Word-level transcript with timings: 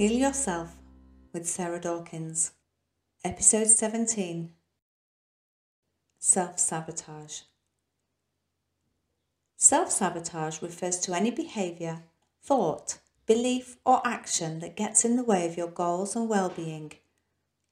Heal 0.00 0.12
Yourself 0.12 0.76
with 1.34 1.46
Sarah 1.46 1.78
Dawkins, 1.78 2.52
Episode 3.22 3.66
17 3.66 4.50
Self 6.18 6.58
Sabotage. 6.58 7.42
Self 9.58 9.90
sabotage 9.90 10.62
refers 10.62 10.98
to 11.00 11.14
any 11.14 11.30
behaviour, 11.30 12.04
thought, 12.42 12.96
belief, 13.26 13.76
or 13.84 14.00
action 14.02 14.60
that 14.60 14.74
gets 14.74 15.04
in 15.04 15.16
the 15.16 15.22
way 15.22 15.46
of 15.46 15.58
your 15.58 15.68
goals 15.68 16.16
and 16.16 16.30
well 16.30 16.48
being. 16.48 16.92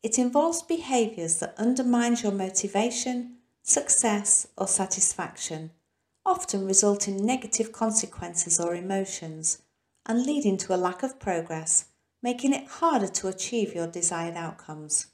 It 0.03 0.19
involves 0.19 0.61
behaviours 0.61 1.39
that 1.39 1.55
undermines 1.57 2.23
your 2.23 2.33
motivation, 2.33 3.39
success, 3.63 4.47
or 4.55 4.69
satisfaction, 4.69 5.71
often 6.27 6.67
result 6.67 7.09
in 7.09 7.25
negative 7.25 7.73
consequences 7.73 8.61
or 8.61 8.75
emotions, 8.75 9.63
and 10.05 10.27
leading 10.27 10.59
to 10.59 10.75
a 10.75 10.77
lack 10.77 11.03
of 11.03 11.19
progress 11.19 11.87
making 12.23 12.53
it 12.53 12.67
harder 12.67 13.09
to 13.09 13.29
achieve 13.29 13.75
your 13.75 13.87
desired 13.87 14.35
outcomes. 14.35 15.07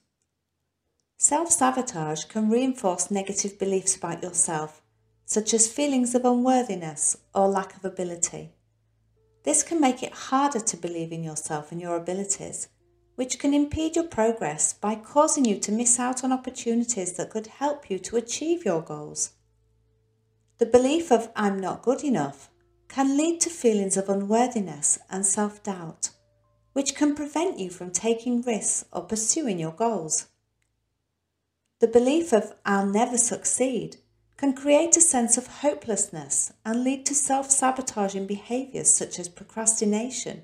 Self 1.18 1.50
sabotage 1.50 2.24
can 2.24 2.50
reinforce 2.50 3.10
negative 3.10 3.58
beliefs 3.58 3.96
about 3.96 4.22
yourself, 4.22 4.82
such 5.26 5.54
as 5.54 5.70
feelings 5.70 6.14
of 6.14 6.24
unworthiness 6.24 7.16
or 7.34 7.48
lack 7.48 7.76
of 7.76 7.84
ability. 7.84 8.52
This 9.44 9.62
can 9.62 9.80
make 9.80 10.02
it 10.02 10.12
harder 10.12 10.60
to 10.60 10.76
believe 10.76 11.12
in 11.12 11.22
yourself 11.22 11.70
and 11.70 11.80
your 11.80 11.96
abilities, 11.96 12.68
which 13.14 13.38
can 13.38 13.52
impede 13.52 13.96
your 13.96 14.06
progress 14.06 14.72
by 14.72 14.94
causing 14.94 15.44
you 15.44 15.58
to 15.60 15.72
miss 15.72 15.98
out 15.98 16.24
on 16.24 16.32
opportunities 16.32 17.12
that 17.12 17.30
could 17.30 17.46
help 17.46 17.90
you 17.90 17.98
to 17.98 18.16
achieve 18.16 18.64
your 18.64 18.80
goals. 18.80 19.32
The 20.58 20.66
belief 20.66 21.12
of 21.12 21.30
I'm 21.36 21.60
not 21.60 21.82
good 21.82 22.02
enough 22.02 22.48
can 22.88 23.16
lead 23.16 23.40
to 23.42 23.50
feelings 23.50 23.96
of 23.96 24.08
unworthiness 24.08 24.98
and 25.10 25.26
self 25.26 25.62
doubt 25.62 26.10
which 26.74 26.94
can 26.94 27.14
prevent 27.14 27.58
you 27.58 27.70
from 27.70 27.90
taking 27.90 28.42
risks 28.42 28.84
or 28.92 29.02
pursuing 29.02 29.58
your 29.58 29.72
goals. 29.72 30.26
The 31.80 31.88
belief 31.88 32.32
of 32.32 32.54
I'll 32.66 32.86
never 32.86 33.16
succeed 33.16 33.96
can 34.36 34.52
create 34.52 34.96
a 34.96 35.00
sense 35.00 35.38
of 35.38 35.46
hopelessness 35.46 36.52
and 36.64 36.84
lead 36.84 37.06
to 37.06 37.14
self 37.14 37.50
sabotaging 37.50 38.26
behaviours 38.26 38.92
such 38.92 39.18
as 39.18 39.28
procrastination 39.28 40.42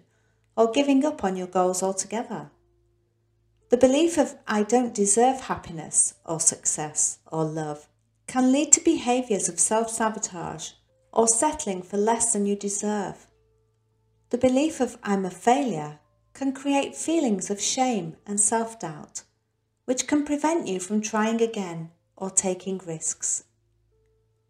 or 0.57 0.71
giving 0.71 1.05
up 1.05 1.25
on 1.25 1.37
your 1.37 1.47
goals 1.47 1.83
altogether. 1.83 2.51
The 3.71 3.77
belief 3.77 4.17
of 4.17 4.37
I 4.47 4.63
don't 4.63 4.95
deserve 4.95 5.43
happiness 5.43 6.15
or 6.25 6.41
success 6.41 7.19
or 7.27 7.45
love 7.45 7.89
can 8.27 8.53
lead 8.53 8.73
to 8.73 8.81
behaviours 8.81 9.49
of 9.49 9.59
self 9.59 9.91
sabotage 9.91 10.71
or 11.13 11.27
settling 11.27 11.83
for 11.83 11.97
less 11.97 12.33
than 12.33 12.47
you 12.47 12.55
deserve. 12.55 13.27
The 14.31 14.39
belief 14.39 14.81
of 14.81 14.97
I'm 15.03 15.25
a 15.25 15.31
failure 15.31 15.99
can 16.41 16.53
create 16.55 16.97
feelings 16.97 17.51
of 17.51 17.61
shame 17.61 18.17
and 18.27 18.41
self 18.41 18.81
doubt, 18.81 19.25
which 19.85 20.07
can 20.07 20.25
prevent 20.25 20.67
you 20.67 20.81
from 20.81 20.99
trying 20.99 21.43
again 21.43 21.91
or 22.17 22.31
taking 22.31 22.79
risks. 22.87 23.45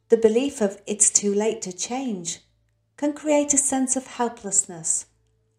The 0.09 0.17
belief 0.17 0.61
of 0.61 0.81
it's 0.87 1.11
too 1.11 1.35
late 1.35 1.61
to 1.63 1.73
change 1.73 2.43
can 2.97 3.13
create 3.13 3.53
a 3.55 3.59
sense 3.59 3.97
of 3.97 4.07
helplessness 4.07 5.07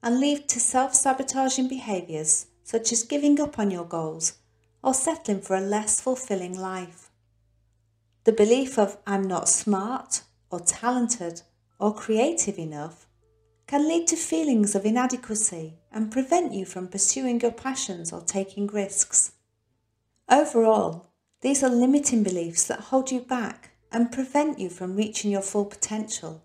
and 0.01 0.21
lead 0.21 0.47
to 0.47 0.61
self 0.61 0.93
sabotaging 0.95 1.67
behaviours 1.67 2.45
such 2.63 2.93
as 2.93 3.03
giving 3.03 3.37
up 3.41 3.59
on 3.59 3.69
your 3.69 3.83
goals 3.83 4.37
or 4.81 4.93
settling 4.93 5.41
for 5.41 5.57
a 5.57 5.67
less 5.75 5.99
fulfilling 5.99 6.57
life. 6.57 7.09
The 8.23 8.31
belief 8.31 8.79
of 8.79 8.97
I'm 9.05 9.27
not 9.27 9.49
smart 9.49 10.21
or 10.49 10.61
talented 10.61 11.41
or 11.77 11.93
creative 11.93 12.57
enough 12.57 13.05
can 13.67 13.87
lead 13.87 14.07
to 14.07 14.15
feelings 14.15 14.75
of 14.75 14.85
inadequacy 14.85 15.75
and 15.91 16.11
prevent 16.11 16.53
you 16.53 16.65
from 16.65 16.87
pursuing 16.87 17.39
your 17.39 17.51
passions 17.51 18.11
or 18.11 18.21
taking 18.21 18.67
risks. 18.67 19.33
Overall, 20.29 21.11
these 21.41 21.63
are 21.63 21.69
limiting 21.69 22.23
beliefs 22.23 22.65
that 22.67 22.79
hold 22.79 23.11
you 23.11 23.21
back 23.21 23.71
and 23.91 24.11
prevent 24.11 24.59
you 24.59 24.69
from 24.69 24.95
reaching 24.95 25.31
your 25.31 25.41
full 25.41 25.65
potential. 25.65 26.43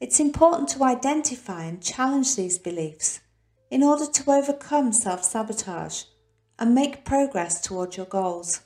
It's 0.00 0.20
important 0.20 0.68
to 0.70 0.84
identify 0.84 1.64
and 1.64 1.82
challenge 1.82 2.36
these 2.36 2.58
beliefs 2.58 3.20
in 3.70 3.82
order 3.82 4.06
to 4.06 4.30
overcome 4.30 4.92
self 4.92 5.24
sabotage 5.24 6.04
and 6.58 6.74
make 6.74 7.04
progress 7.04 7.60
towards 7.60 7.96
your 7.96 8.06
goals. 8.06 8.60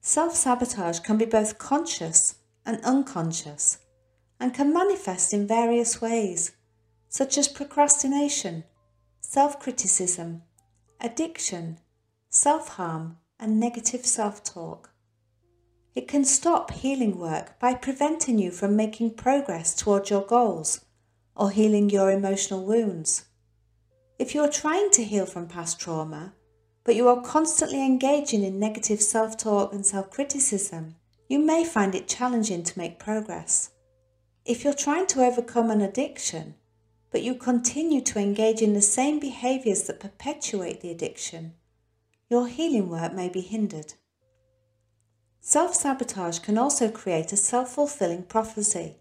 Self 0.00 0.34
sabotage 0.34 1.00
can 1.00 1.18
be 1.18 1.26
both 1.26 1.58
conscious 1.58 2.36
and 2.64 2.80
unconscious 2.84 3.78
and 4.42 4.52
can 4.52 4.72
manifest 4.72 5.32
in 5.32 5.46
various 5.46 6.00
ways, 6.00 6.50
such 7.08 7.38
as 7.38 7.46
procrastination, 7.46 8.64
self 9.20 9.60
criticism, 9.60 10.42
addiction, 11.00 11.78
self 12.28 12.70
harm, 12.70 13.18
and 13.38 13.60
negative 13.60 14.04
self 14.04 14.42
talk. 14.42 14.90
It 15.94 16.08
can 16.08 16.24
stop 16.24 16.72
healing 16.72 17.20
work 17.20 17.56
by 17.60 17.74
preventing 17.74 18.40
you 18.40 18.50
from 18.50 18.74
making 18.74 19.14
progress 19.14 19.76
towards 19.76 20.10
your 20.10 20.26
goals 20.26 20.84
or 21.36 21.52
healing 21.52 21.88
your 21.88 22.10
emotional 22.10 22.64
wounds. 22.64 23.26
If 24.18 24.34
you 24.34 24.40
are 24.40 24.50
trying 24.50 24.90
to 24.90 25.04
heal 25.04 25.24
from 25.24 25.46
past 25.46 25.78
trauma, 25.78 26.34
but 26.82 26.96
you 26.96 27.06
are 27.06 27.22
constantly 27.22 27.80
engaging 27.86 28.42
in 28.42 28.58
negative 28.58 29.00
self 29.00 29.38
talk 29.38 29.72
and 29.72 29.86
self 29.86 30.10
criticism, 30.10 30.96
you 31.28 31.38
may 31.38 31.62
find 31.64 31.94
it 31.94 32.08
challenging 32.08 32.64
to 32.64 32.76
make 32.76 32.98
progress. 32.98 33.70
If 34.44 34.64
you're 34.64 34.74
trying 34.74 35.06
to 35.08 35.24
overcome 35.24 35.70
an 35.70 35.80
addiction, 35.80 36.56
but 37.12 37.22
you 37.22 37.36
continue 37.36 38.00
to 38.00 38.18
engage 38.18 38.60
in 38.60 38.72
the 38.72 38.82
same 38.82 39.20
behaviours 39.20 39.84
that 39.84 40.00
perpetuate 40.00 40.80
the 40.80 40.90
addiction, 40.90 41.54
your 42.28 42.48
healing 42.48 42.88
work 42.88 43.12
may 43.12 43.28
be 43.28 43.40
hindered. 43.40 43.94
Self 45.40 45.74
sabotage 45.74 46.40
can 46.40 46.58
also 46.58 46.90
create 46.90 47.32
a 47.32 47.36
self 47.36 47.74
fulfilling 47.74 48.24
prophecy, 48.24 48.96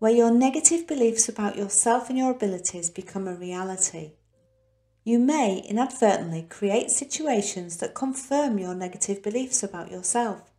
where 0.00 0.12
your 0.12 0.30
negative 0.30 0.86
beliefs 0.86 1.30
about 1.30 1.56
yourself 1.56 2.10
and 2.10 2.18
your 2.18 2.32
abilities 2.32 2.90
become 2.90 3.26
a 3.26 3.34
reality. 3.34 4.12
You 5.02 5.18
may 5.18 5.58
inadvertently 5.58 6.46
create 6.50 6.90
situations 6.90 7.78
that 7.78 7.94
confirm 7.94 8.58
your 8.58 8.74
negative 8.74 9.22
beliefs 9.22 9.62
about 9.62 9.90
yourself. 9.90 10.50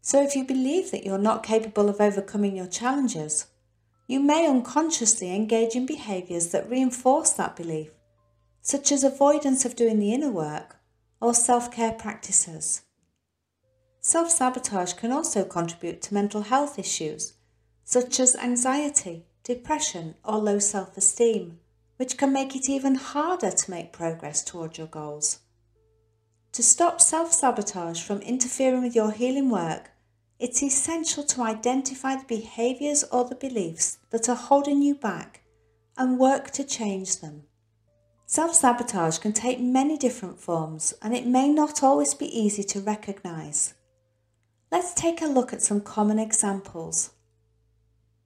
So, 0.00 0.22
if 0.22 0.36
you 0.36 0.44
believe 0.44 0.90
that 0.90 1.04
you're 1.04 1.18
not 1.18 1.42
capable 1.42 1.90
of 1.90 2.00
overcoming 2.00 2.56
your 2.56 2.66
challenges, 2.66 3.46
you 4.06 4.20
may 4.20 4.46
unconsciously 4.46 5.34
engage 5.34 5.74
in 5.74 5.86
behaviours 5.86 6.48
that 6.48 6.68
reinforce 6.68 7.30
that 7.32 7.56
belief, 7.56 7.90
such 8.60 8.92
as 8.92 9.02
avoidance 9.02 9.64
of 9.64 9.76
doing 9.76 9.98
the 9.98 10.12
inner 10.12 10.30
work 10.30 10.76
or 11.20 11.32
self 11.32 11.70
care 11.70 11.92
practices. 11.92 12.82
Self 14.00 14.30
sabotage 14.30 14.92
can 14.92 15.10
also 15.10 15.44
contribute 15.44 16.02
to 16.02 16.14
mental 16.14 16.42
health 16.42 16.78
issues, 16.78 17.34
such 17.84 18.20
as 18.20 18.36
anxiety, 18.36 19.24
depression, 19.42 20.14
or 20.22 20.36
low 20.36 20.58
self 20.58 20.96
esteem, 20.98 21.60
which 21.96 22.18
can 22.18 22.30
make 22.32 22.54
it 22.54 22.68
even 22.68 22.96
harder 22.96 23.50
to 23.50 23.70
make 23.70 23.92
progress 23.92 24.44
towards 24.44 24.76
your 24.76 24.86
goals. 24.86 25.38
To 26.52 26.62
stop 26.62 27.00
self 27.00 27.32
sabotage 27.32 28.02
from 28.02 28.20
interfering 28.20 28.82
with 28.82 28.94
your 28.94 29.12
healing 29.12 29.48
work, 29.48 29.90
it's 30.38 30.62
essential 30.62 31.22
to 31.24 31.42
identify 31.42 32.16
the 32.16 32.24
behaviours 32.24 33.04
or 33.04 33.24
the 33.24 33.36
beliefs 33.36 33.98
that 34.10 34.28
are 34.28 34.36
holding 34.36 34.82
you 34.82 34.94
back 34.94 35.42
and 35.96 36.18
work 36.18 36.50
to 36.50 36.64
change 36.64 37.20
them. 37.20 37.44
Self 38.26 38.54
sabotage 38.54 39.18
can 39.18 39.32
take 39.32 39.60
many 39.60 39.96
different 39.96 40.40
forms 40.40 40.94
and 41.02 41.14
it 41.14 41.26
may 41.26 41.48
not 41.48 41.82
always 41.82 42.14
be 42.14 42.26
easy 42.26 42.64
to 42.64 42.80
recognise. 42.80 43.74
Let's 44.72 44.92
take 44.94 45.22
a 45.22 45.26
look 45.26 45.52
at 45.52 45.62
some 45.62 45.80
common 45.80 46.18
examples. 46.18 47.10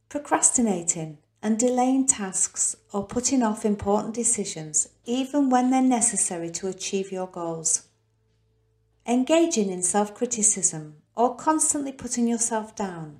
Procrastinating 0.09 1.19
and 1.43 1.59
delaying 1.59 2.07
tasks 2.07 2.77
or 2.93 3.07
putting 3.07 3.43
off 3.43 3.65
important 3.65 4.15
decisions 4.15 4.89
even 5.05 5.51
when 5.51 5.71
they're 5.71 5.83
necessary 5.83 6.51
to 6.53 6.69
achieve 6.69 7.13
your 7.13 7.27
goals. 7.27 7.89
Engaging 9.07 9.69
in 9.71 9.83
self 9.83 10.15
criticism 10.15 10.97
or 11.19 11.35
constantly 11.35 11.91
putting 11.91 12.29
yourself 12.29 12.77
down. 12.77 13.19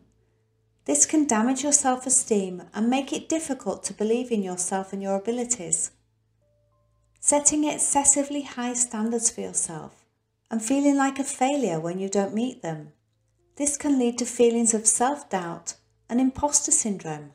This 0.85 1.05
can 1.05 1.27
damage 1.27 1.65
your 1.65 1.73
self 1.73 2.07
esteem 2.07 2.63
and 2.73 2.89
make 2.89 3.13
it 3.13 3.29
difficult 3.29 3.83
to 3.85 3.93
believe 3.93 4.31
in 4.31 4.45
yourself 4.45 4.93
and 4.93 5.03
your 5.03 5.17
abilities. 5.17 5.91
Setting 7.19 7.65
excessively 7.65 8.43
high 8.43 8.75
standards 8.75 9.29
for 9.31 9.41
yourself 9.41 10.05
and 10.49 10.63
feeling 10.63 10.97
like 10.97 11.19
a 11.19 11.25
failure 11.25 11.81
when 11.81 11.99
you 11.99 12.09
don't 12.09 12.33
meet 12.33 12.63
them. 12.63 12.93
This 13.57 13.77
can 13.77 13.99
lead 13.99 14.17
to 14.19 14.25
feelings 14.25 14.75
of 14.75 14.87
self 14.87 15.29
doubt 15.29 15.75
and 16.09 16.21
imposter 16.21 16.71
syndrome. 16.71 17.33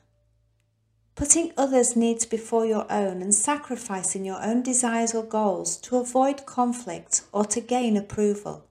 Putting 1.16 1.52
others' 1.58 1.98
needs 1.98 2.26
before 2.26 2.66
your 2.66 2.90
own 2.90 3.22
and 3.22 3.36
sacrificing 3.36 4.24
your 4.24 4.42
own 4.42 4.64
desires 4.64 5.14
or 5.14 5.24
goals 5.24 5.76
to 5.82 5.98
avoid 5.98 6.46
conflict 6.46 7.24
or 7.34 7.44
to 7.46 7.60
gain 7.60 7.98
approval 7.98 8.66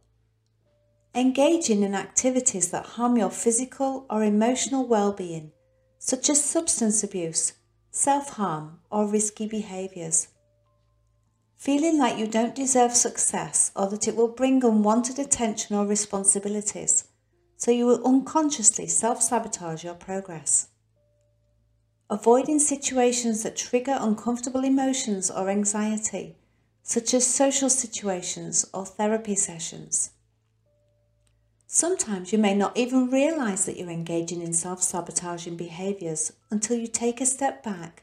engaging 1.14 1.82
in 1.82 1.94
activities 1.94 2.70
that 2.70 2.86
harm 2.86 3.16
your 3.16 3.30
physical 3.30 4.06
or 4.08 4.24
emotional 4.24 4.86
well 4.86 5.12
being, 5.12 5.52
such 5.98 6.30
as 6.30 6.42
substance 6.42 7.02
abuse, 7.04 7.52
self 7.90 8.30
harm, 8.30 8.80
or 8.90 9.06
risky 9.06 9.46
behaviours. 9.46 10.28
feeling 11.56 11.96
like 11.96 12.18
you 12.18 12.26
don't 12.26 12.56
deserve 12.56 12.92
success 12.92 13.70
or 13.76 13.88
that 13.88 14.08
it 14.08 14.16
will 14.16 14.26
bring 14.26 14.64
unwanted 14.64 15.16
attention 15.18 15.76
or 15.76 15.86
responsibilities, 15.86 17.04
so 17.56 17.70
you 17.70 17.86
will 17.86 18.04
unconsciously 18.04 18.86
self 18.86 19.22
sabotage 19.22 19.84
your 19.84 19.94
progress. 19.94 20.68
Avoiding 22.10 22.58
situations 22.58 23.42
that 23.42 23.56
trigger 23.56 23.96
uncomfortable 24.00 24.64
emotions 24.64 25.30
or 25.30 25.48
anxiety, 25.48 26.36
such 26.82 27.14
as 27.14 27.26
social 27.26 27.70
situations 27.70 28.66
or 28.74 28.84
therapy 28.84 29.36
sessions. 29.36 30.10
Sometimes 31.74 32.34
you 32.34 32.38
may 32.38 32.52
not 32.52 32.76
even 32.76 33.10
realize 33.10 33.64
that 33.64 33.78
you're 33.78 33.88
engaging 33.88 34.42
in 34.42 34.52
self 34.52 34.82
sabotaging 34.82 35.56
behaviors 35.56 36.30
until 36.50 36.76
you 36.76 36.86
take 36.86 37.19
a 37.19 37.24
step 37.24 37.62
back 37.62 38.02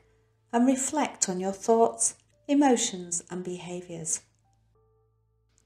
and 0.51 0.65
reflect 0.65 1.29
on 1.29 1.39
your 1.39 1.51
thoughts, 1.51 2.15
emotions, 2.47 3.23
and 3.29 3.43
behaviors. 3.43 4.21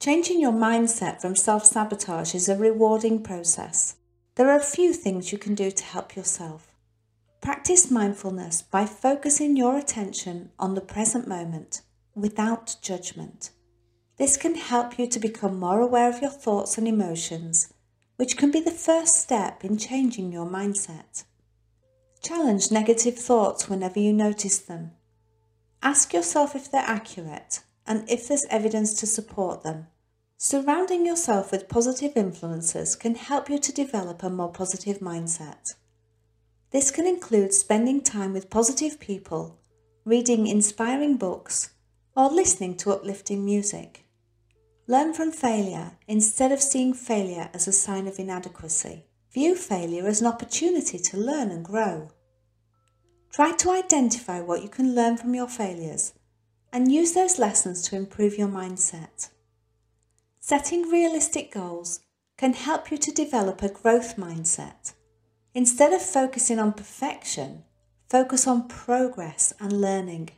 Changing 0.00 0.38
your 0.38 0.52
mindset 0.52 1.22
from 1.22 1.34
self 1.34 1.64
sabotage 1.64 2.34
is 2.34 2.46
a 2.46 2.58
rewarding 2.58 3.22
process. 3.22 3.96
There 4.34 4.50
are 4.50 4.58
a 4.58 4.72
few 4.76 4.92
things 4.92 5.32
you 5.32 5.38
can 5.38 5.54
do 5.54 5.70
to 5.70 5.84
help 5.84 6.14
yourself. 6.14 6.74
Practice 7.40 7.90
mindfulness 7.90 8.60
by 8.60 8.84
focusing 8.84 9.56
your 9.56 9.78
attention 9.78 10.50
on 10.58 10.74
the 10.74 10.82
present 10.82 11.26
moment 11.26 11.80
without 12.14 12.76
judgment. 12.82 13.48
This 14.18 14.36
can 14.36 14.56
help 14.56 14.98
you 14.98 15.06
to 15.08 15.18
become 15.18 15.58
more 15.58 15.80
aware 15.80 16.10
of 16.10 16.20
your 16.20 16.30
thoughts 16.30 16.76
and 16.76 16.86
emotions, 16.86 17.73
which 18.16 18.36
can 18.36 18.50
be 18.50 18.60
the 18.60 18.70
first 18.70 19.16
step 19.16 19.64
in 19.64 19.76
changing 19.76 20.32
your 20.32 20.46
mindset. 20.46 21.24
Challenge 22.22 22.70
negative 22.70 23.16
thoughts 23.18 23.68
whenever 23.68 23.98
you 23.98 24.12
notice 24.12 24.58
them. 24.58 24.92
Ask 25.82 26.14
yourself 26.14 26.54
if 26.56 26.70
they're 26.70 26.82
accurate 26.86 27.60
and 27.86 28.08
if 28.08 28.28
there's 28.28 28.46
evidence 28.48 28.94
to 28.94 29.06
support 29.06 29.62
them. 29.62 29.88
Surrounding 30.36 31.06
yourself 31.06 31.52
with 31.52 31.68
positive 31.68 32.12
influences 32.16 32.96
can 32.96 33.14
help 33.14 33.48
you 33.48 33.58
to 33.58 33.72
develop 33.72 34.22
a 34.22 34.30
more 34.30 34.50
positive 34.50 34.98
mindset. 34.98 35.74
This 36.70 36.90
can 36.90 37.06
include 37.06 37.54
spending 37.54 38.00
time 38.00 38.32
with 38.32 38.50
positive 38.50 38.98
people, 38.98 39.58
reading 40.04 40.46
inspiring 40.46 41.16
books, 41.16 41.70
or 42.16 42.30
listening 42.30 42.76
to 42.78 42.90
uplifting 42.92 43.44
music. 43.44 44.03
Learn 44.86 45.14
from 45.14 45.32
failure 45.32 45.92
instead 46.06 46.52
of 46.52 46.60
seeing 46.60 46.92
failure 46.92 47.48
as 47.54 47.66
a 47.66 47.72
sign 47.72 48.06
of 48.06 48.18
inadequacy. 48.18 49.06
View 49.32 49.56
failure 49.56 50.06
as 50.06 50.20
an 50.20 50.26
opportunity 50.26 50.98
to 50.98 51.16
learn 51.16 51.50
and 51.50 51.64
grow. 51.64 52.10
Try 53.32 53.52
to 53.52 53.70
identify 53.70 54.40
what 54.40 54.62
you 54.62 54.68
can 54.68 54.94
learn 54.94 55.16
from 55.16 55.34
your 55.34 55.48
failures 55.48 56.12
and 56.72 56.92
use 56.92 57.14
those 57.14 57.38
lessons 57.38 57.82
to 57.82 57.96
improve 57.96 58.36
your 58.36 58.48
mindset. 58.48 59.30
Setting 60.38 60.90
realistic 60.90 61.52
goals 61.52 62.00
can 62.36 62.52
help 62.52 62.90
you 62.90 62.98
to 62.98 63.10
develop 63.10 63.62
a 63.62 63.70
growth 63.70 64.16
mindset. 64.16 64.92
Instead 65.54 65.92
of 65.92 66.02
focusing 66.02 66.58
on 66.58 66.72
perfection, 66.72 67.64
focus 68.10 68.46
on 68.46 68.68
progress 68.68 69.54
and 69.58 69.80
learning. 69.80 70.30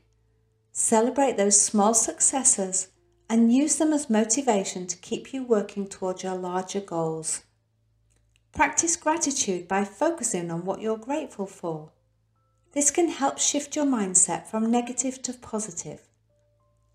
Celebrate 0.72 1.36
those 1.36 1.60
small 1.60 1.94
successes 1.94 2.88
and 3.28 3.52
use 3.52 3.76
them 3.76 3.92
as 3.92 4.08
motivation 4.08 4.86
to 4.86 4.96
keep 4.98 5.32
you 5.32 5.42
working 5.42 5.86
towards 5.86 6.22
your 6.22 6.36
larger 6.36 6.80
goals. 6.80 7.42
Practice 8.52 8.96
gratitude 8.96 9.68
by 9.68 9.84
focusing 9.84 10.50
on 10.50 10.64
what 10.64 10.80
you're 10.80 10.96
grateful 10.96 11.46
for. 11.46 11.92
This 12.72 12.90
can 12.90 13.08
help 13.08 13.38
shift 13.38 13.74
your 13.74 13.86
mindset 13.86 14.46
from 14.46 14.70
negative 14.70 15.22
to 15.22 15.32
positive. 15.32 16.02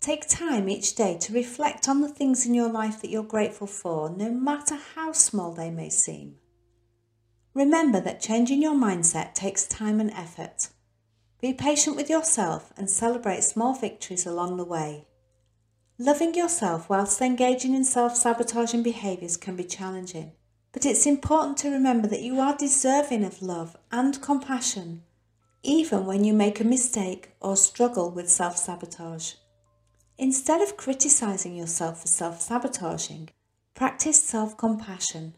Take 0.00 0.28
time 0.28 0.68
each 0.68 0.96
day 0.96 1.16
to 1.20 1.32
reflect 1.32 1.88
on 1.88 2.00
the 2.00 2.08
things 2.08 2.46
in 2.46 2.54
your 2.54 2.68
life 2.68 3.00
that 3.00 3.10
you're 3.10 3.22
grateful 3.22 3.68
for, 3.68 4.10
no 4.10 4.30
matter 4.30 4.76
how 4.94 5.12
small 5.12 5.52
they 5.52 5.70
may 5.70 5.88
seem. 5.88 6.36
Remember 7.54 8.00
that 8.00 8.20
changing 8.20 8.62
your 8.62 8.74
mindset 8.74 9.34
takes 9.34 9.66
time 9.66 10.00
and 10.00 10.10
effort. 10.10 10.68
Be 11.40 11.52
patient 11.52 11.96
with 11.96 12.08
yourself 12.08 12.72
and 12.76 12.88
celebrate 12.88 13.44
small 13.44 13.74
victories 13.74 14.26
along 14.26 14.56
the 14.56 14.64
way. 14.64 15.06
Loving 16.04 16.34
yourself 16.34 16.90
whilst 16.90 17.20
engaging 17.20 17.74
in 17.74 17.84
self 17.84 18.16
sabotaging 18.16 18.82
behaviours 18.82 19.36
can 19.36 19.54
be 19.54 19.62
challenging, 19.62 20.32
but 20.72 20.84
it's 20.84 21.06
important 21.06 21.56
to 21.58 21.70
remember 21.70 22.08
that 22.08 22.22
you 22.22 22.40
are 22.40 22.56
deserving 22.56 23.24
of 23.24 23.40
love 23.40 23.76
and 23.92 24.20
compassion, 24.20 25.04
even 25.62 26.04
when 26.04 26.24
you 26.24 26.32
make 26.32 26.58
a 26.58 26.64
mistake 26.64 27.30
or 27.40 27.56
struggle 27.56 28.10
with 28.10 28.28
self 28.28 28.56
sabotage. 28.56 29.34
Instead 30.18 30.60
of 30.60 30.76
criticising 30.76 31.54
yourself 31.54 32.00
for 32.00 32.08
self 32.08 32.40
sabotaging, 32.40 33.28
practice 33.76 34.20
self 34.20 34.56
compassion 34.56 35.36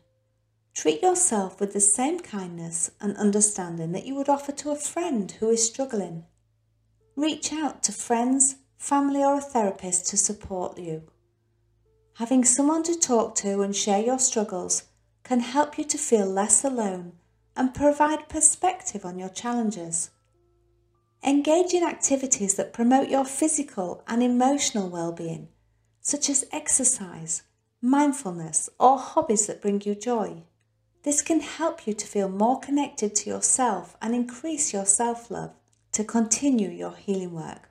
Treat 0.72 1.02
yourself 1.02 1.60
with 1.60 1.74
the 1.74 1.80
same 1.80 2.20
kindness 2.20 2.90
and 3.02 3.14
understanding 3.18 3.92
that 3.92 4.06
you 4.06 4.14
would 4.14 4.30
offer 4.30 4.52
to 4.52 4.70
a 4.70 4.76
friend 4.76 5.30
who 5.30 5.50
is 5.50 5.68
struggling. 5.68 6.24
Reach 7.16 7.52
out 7.52 7.82
to 7.82 7.92
friends, 7.92 8.56
family, 8.84 9.24
or 9.24 9.38
a 9.38 9.40
therapist 9.40 10.04
to 10.04 10.14
support 10.14 10.78
you. 10.78 11.02
Having 12.18 12.44
someone 12.44 12.82
to 12.82 12.94
talk 12.94 13.34
to 13.36 13.62
and 13.62 13.74
share 13.74 14.02
your 14.02 14.18
struggles 14.18 14.82
can 15.22 15.40
help 15.40 15.78
you 15.78 15.84
to 15.84 15.96
feel 15.96 16.26
less 16.26 16.62
alone 16.62 17.12
and 17.56 17.72
provide 17.72 18.28
perspective 18.28 19.06
on 19.06 19.18
your 19.18 19.30
challenges. 19.30 20.10
Engage 21.26 21.72
in 21.72 21.82
activities 21.82 22.56
that 22.56 22.74
promote 22.74 23.08
your 23.08 23.24
physical 23.24 24.04
and 24.06 24.22
emotional 24.22 24.90
well-being, 24.90 25.48
such 26.02 26.28
as 26.28 26.44
exercise, 26.52 27.42
mindfulness, 27.80 28.68
or 28.78 28.98
hobbies 28.98 29.46
that 29.46 29.62
bring 29.62 29.80
you 29.86 29.94
joy. 29.94 30.42
This 31.04 31.22
can 31.22 31.40
help 31.40 31.86
you 31.86 31.94
to 31.94 32.06
feel 32.06 32.28
more 32.28 32.60
connected 32.60 33.14
to 33.14 33.30
yourself 33.30 33.96
and 34.02 34.14
increase 34.14 34.74
your 34.74 34.84
self 34.84 35.30
love 35.30 35.54
to 35.92 36.04
continue 36.04 36.68
your 36.68 36.94
healing 36.94 37.32
work. 37.32 37.70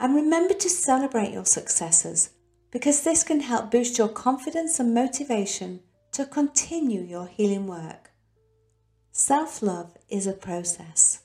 And 0.00 0.14
remember 0.14 0.54
to 0.54 0.68
celebrate 0.70 1.30
your 1.30 1.44
successes 1.44 2.30
because 2.70 3.02
this 3.02 3.22
can 3.22 3.40
help 3.40 3.70
boost 3.70 3.98
your 3.98 4.08
confidence 4.08 4.80
and 4.80 4.94
motivation 4.94 5.80
to 6.12 6.24
continue 6.24 7.02
your 7.02 7.26
healing 7.26 7.66
work. 7.66 8.10
Self 9.12 9.60
love 9.60 9.98
is 10.08 10.26
a 10.26 10.32
process, 10.32 11.20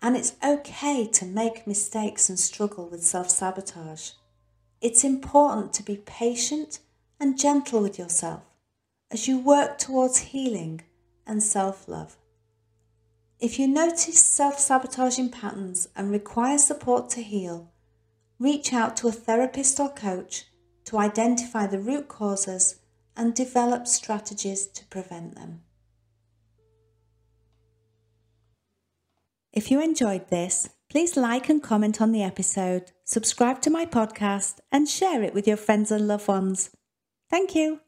and 0.00 0.16
it's 0.16 0.36
okay 0.44 1.08
to 1.08 1.24
make 1.24 1.66
mistakes 1.66 2.28
and 2.28 2.38
struggle 2.38 2.88
with 2.88 3.02
self 3.02 3.28
sabotage. 3.28 4.10
It's 4.80 5.02
important 5.02 5.72
to 5.74 5.82
be 5.82 5.96
patient 5.96 6.78
and 7.18 7.36
gentle 7.36 7.82
with 7.82 7.98
yourself 7.98 8.42
as 9.10 9.26
you 9.26 9.40
work 9.40 9.78
towards 9.78 10.18
healing 10.18 10.82
and 11.26 11.42
self 11.42 11.88
love. 11.88 12.16
If 13.40 13.58
you 13.58 13.66
notice 13.66 14.24
self 14.24 14.60
sabotaging 14.60 15.30
patterns 15.30 15.88
and 15.96 16.12
require 16.12 16.58
support 16.58 17.10
to 17.10 17.22
heal, 17.22 17.71
reach 18.42 18.72
out 18.72 18.96
to 18.96 19.06
a 19.06 19.12
therapist 19.12 19.78
or 19.78 19.88
coach 19.88 20.46
to 20.84 20.98
identify 20.98 21.64
the 21.64 21.78
root 21.78 22.08
causes 22.08 22.80
and 23.16 23.34
develop 23.34 23.86
strategies 23.86 24.66
to 24.66 24.84
prevent 24.86 25.36
them. 25.36 25.60
If 29.52 29.70
you 29.70 29.80
enjoyed 29.80 30.28
this, 30.28 30.68
please 30.90 31.16
like 31.16 31.48
and 31.48 31.62
comment 31.62 32.00
on 32.00 32.10
the 32.10 32.22
episode, 32.24 32.90
subscribe 33.04 33.60
to 33.62 33.70
my 33.70 33.86
podcast, 33.86 34.58
and 34.72 34.88
share 34.88 35.22
it 35.22 35.34
with 35.34 35.46
your 35.46 35.58
friends 35.58 35.92
and 35.92 36.08
loved 36.08 36.26
ones. 36.26 36.70
Thank 37.30 37.54
you. 37.54 37.80